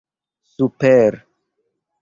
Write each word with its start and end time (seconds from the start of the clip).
super 0.59 1.21